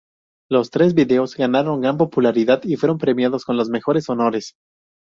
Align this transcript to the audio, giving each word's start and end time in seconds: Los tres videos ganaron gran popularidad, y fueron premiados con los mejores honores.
Los 0.49 0.71
tres 0.71 0.95
videos 0.95 1.35
ganaron 1.35 1.81
gran 1.81 1.95
popularidad, 1.99 2.61
y 2.63 2.75
fueron 2.75 2.97
premiados 2.97 3.45
con 3.45 3.55
los 3.55 3.69
mejores 3.69 4.09
honores. 4.09 4.55